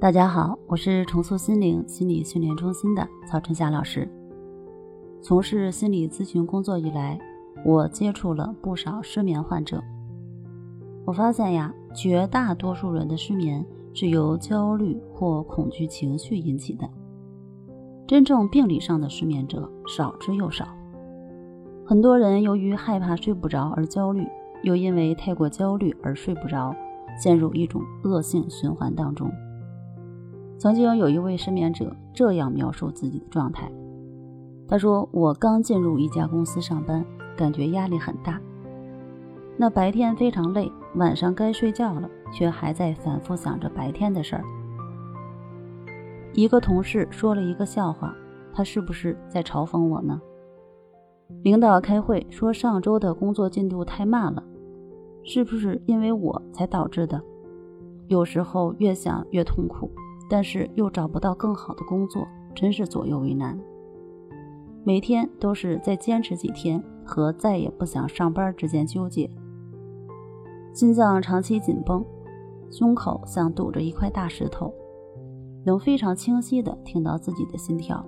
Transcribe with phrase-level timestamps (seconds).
[0.00, 4.08] 大家好，我是重塑心灵心理训练中心的曹春霞老师。
[5.20, 7.20] 从事心理咨询工作以来，
[7.66, 9.78] 我接触了不少失眠患者。
[11.04, 16.88] 我发现呀，绝大多数人的失眠是由焦虑或恐惧情绪引起的。
[18.06, 20.66] 真正病理上的失眠者少之又少。
[21.84, 24.26] 很多人由于害怕睡不着而焦虑，
[24.62, 26.74] 又因为太过焦虑而睡不着，
[27.22, 29.30] 陷入一种恶性循环当中。
[30.60, 33.72] 曾经有一位失眠者这样描述自己的状态
[34.68, 37.02] ：“他说，我刚进入一家公司上班，
[37.34, 38.38] 感觉压力很大。
[39.56, 44.44] 那白天非常累，晚上该睡觉了，却还在反复想着白天的事儿。
[46.34, 48.14] 一个同事说了一个笑话，
[48.52, 50.20] 他是不是在嘲讽我呢？
[51.42, 54.44] 领导开会说上周的工作进度太慢了，
[55.24, 57.18] 是不是因为我才导致的？
[58.08, 59.90] 有时候越想越痛苦。”
[60.30, 63.58] 但是又找不到更好的工作，真是左右为难。
[64.84, 69.28] 每天都是在坚持几天和再也不想上班之间纠结。
[70.72, 72.04] 心脏长期紧绷，
[72.70, 74.72] 胸口像堵着一块大石头，
[75.66, 78.02] 能非常清晰的听到自己的心跳，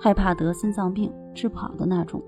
[0.00, 2.22] 害怕得心脏病治不好的那种。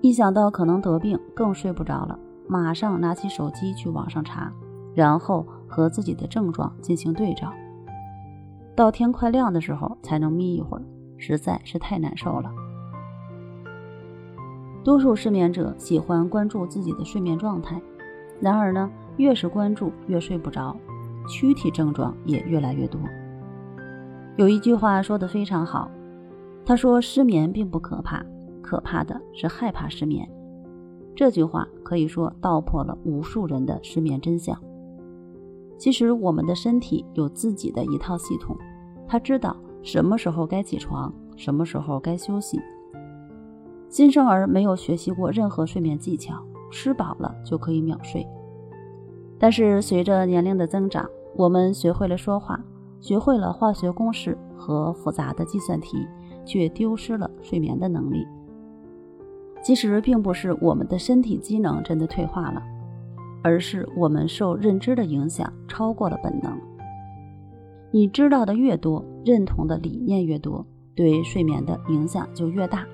[0.00, 4.52] 一想到可能得病，更睡不着了，马上拿起手机去网上查，
[4.94, 7.52] 然后和自己的症状进行对照。
[8.74, 10.82] 到天快亮的时候才能眯一会儿，
[11.16, 12.50] 实在是太难受了。
[14.82, 17.80] 多数失眠者喜欢关注自己的睡眠状态，
[18.40, 20.76] 然而呢，越是关注越睡不着，
[21.28, 23.00] 躯体症状也越来越多。
[24.36, 25.88] 有一句话说的非常好，
[26.66, 28.24] 他说：“失眠并不可怕，
[28.60, 30.28] 可怕的是害怕失眠。”
[31.14, 34.60] 这句话可以说道破了无数人的失眠真相。
[35.84, 38.56] 其实我们的身体有自己的一套系统，
[39.06, 42.58] 它知道什么时候该起床，什么时候该休息。
[43.90, 48.26] 新生儿没有学习过任何睡眠技巧，吃饱了就可以秒睡。
[49.38, 52.58] 但是随着年龄的增长，我们学会了说话，
[52.98, 55.98] 学会了化学公式和复杂的计算题，
[56.46, 58.26] 却丢失了睡眠的能力。
[59.62, 62.62] 其实并不是我们的身体机能真的退化了。
[63.44, 66.58] 而是我们受认知的影响超过了本能。
[67.90, 70.66] 你知道的越多，认同的理念越多，
[70.96, 72.86] 对睡眠的影响就越大。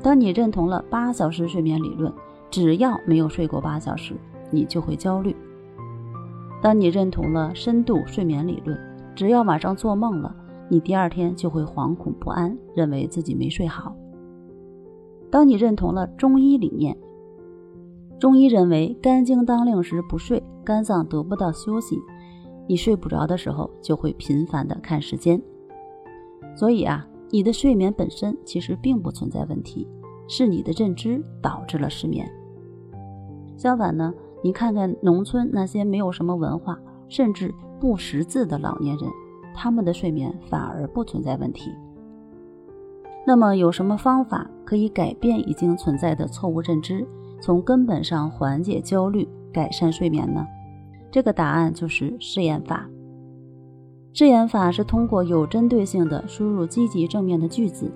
[0.00, 2.10] 当你认同了八小时睡眠理论，
[2.50, 4.14] 只要没有睡过八小时，
[4.50, 5.32] 你就会焦虑；
[6.62, 8.78] 当你认同了深度睡眠理论，
[9.14, 10.34] 只要晚上做梦了，
[10.68, 13.92] 你第二天就会惶恐不安，认为自己没睡好；
[15.30, 16.96] 当你认同了中医理念，
[18.22, 21.98] 中医认为，肝经当令时不睡，肝脏得不到休息，
[22.68, 25.42] 你睡不着的时候就会频繁的看时间。
[26.54, 29.88] 所以啊，你的睡眠本身其实并不存在问题，
[30.28, 32.24] 是你的认知导致了失眠。
[33.56, 36.78] 相反呢，你看看农村那些没有什么文化，
[37.08, 39.10] 甚至不识字的老年人，
[39.52, 41.72] 他们的睡眠反而不存在问题。
[43.26, 47.04] 那么有什么方法可以改变已经存在的错误认知？
[47.42, 50.46] 从根本上缓解焦虑、改善睡眠呢？
[51.10, 52.88] 这个答案就是试验法。
[54.12, 57.90] 试验法是通过有针对性的输入积极正面的句子，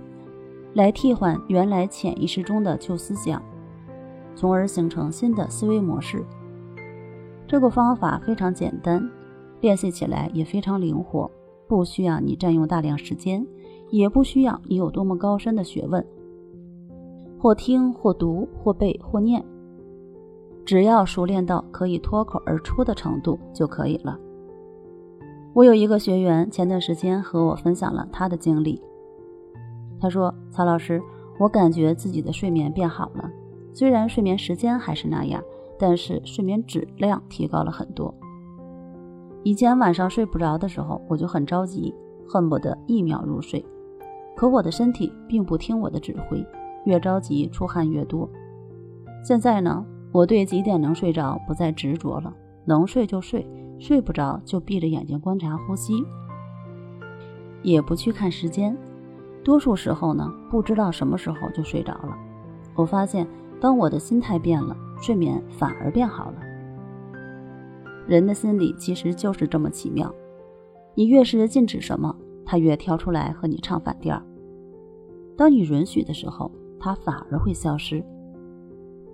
[0.75, 3.41] 来替换原来潜意识中的旧思想，
[4.34, 6.25] 从而形成新的思维模式。
[7.47, 9.09] 这个方法非常简单，
[9.61, 11.31] 练习起来也非常灵活，
[11.69, 13.47] 不需要你占用大量时间，
[13.91, 16.05] 也不需要你有多么高深的学问。
[17.47, 19.41] 或听或读或背或念，
[20.65, 24.19] 只要熟练到可以脱口而出的程度就可以了。
[25.55, 28.83] 我有一个学员，前段时间和我分享了他的经历。
[30.01, 31.01] 他说：“曹老师，
[31.39, 33.31] 我感觉自己的睡眠变好了，
[33.73, 35.41] 虽然睡眠时间还是那样，
[35.78, 38.13] 但是睡眠质量提高了很多。
[39.45, 41.95] 以前晚上睡不着的时候，我就很着急，
[42.28, 43.65] 恨不得一秒入睡，
[44.34, 46.45] 可我的身体并不听我的指挥。”
[46.86, 48.28] 越着急，出汗越多。
[49.22, 52.34] 现在呢，我对几点能睡着不再执着了，
[52.65, 53.47] 能睡就睡，
[53.78, 56.03] 睡不着就闭着眼睛观察呼吸，
[57.62, 58.77] 也不去看时间。
[59.44, 62.16] 多数时候呢，不知道什么时候就睡着了。
[62.74, 63.27] 我发现，
[63.60, 66.36] 当我的心态变了，睡眠反而变好了。
[68.06, 70.12] 人的心理其实就是这么奇妙，
[70.94, 74.22] 你越是禁止什么，它越跳出来和你唱反调。
[75.36, 78.05] 当你允许的时候，它反而会消失。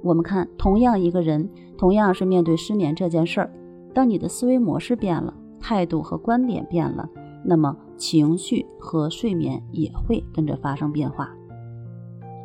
[0.02, 1.48] 我们看，同样一个人，
[1.78, 3.50] 同样是面对失眠这件事儿，
[3.94, 7.08] 当你的思维模式变了，态度和观点变了，
[7.44, 11.30] 那么情绪和睡眠也会跟着发生变化。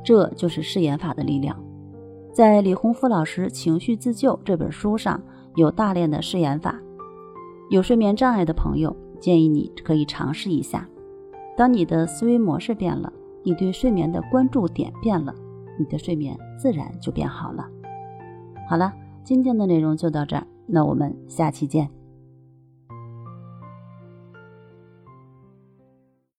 [0.05, 1.57] 这就是试验法的力量。
[2.31, 5.19] 在李洪福老师《情绪自救》这本书上
[5.55, 6.79] 有大量的试验法，
[7.71, 10.87] 有睡眠障碍的朋友建议你可以尝试一下。
[11.57, 13.11] 当你的思维模式变了，
[13.47, 15.33] 你对睡眠的关注点变了，
[15.79, 17.65] 你的睡眠自然就变好了。
[18.67, 18.91] 好了，
[19.23, 21.89] 今天的内容就到这儿，那我们下期见。